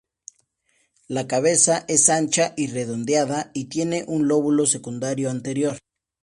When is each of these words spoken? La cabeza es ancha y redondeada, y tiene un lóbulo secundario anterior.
La 1.09 1.27
cabeza 1.27 1.85
es 1.87 2.09
ancha 2.09 2.55
y 2.57 2.65
redondeada, 2.65 3.51
y 3.53 3.65
tiene 3.65 4.03
un 4.07 4.27
lóbulo 4.27 4.65
secundario 4.65 5.29
anterior. 5.29 5.77